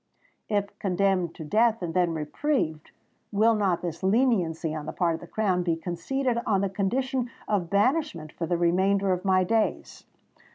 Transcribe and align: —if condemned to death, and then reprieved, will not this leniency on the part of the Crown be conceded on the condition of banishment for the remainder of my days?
—if 0.49 0.79
condemned 0.79 1.35
to 1.35 1.45
death, 1.45 1.83
and 1.83 1.93
then 1.93 2.11
reprieved, 2.11 2.89
will 3.31 3.53
not 3.53 3.83
this 3.83 4.01
leniency 4.01 4.73
on 4.73 4.87
the 4.87 4.91
part 4.91 5.13
of 5.13 5.21
the 5.21 5.27
Crown 5.27 5.61
be 5.61 5.75
conceded 5.75 6.39
on 6.43 6.61
the 6.61 6.69
condition 6.69 7.29
of 7.47 7.69
banishment 7.69 8.31
for 8.31 8.47
the 8.47 8.57
remainder 8.57 9.13
of 9.13 9.23
my 9.23 9.43
days? 9.43 10.05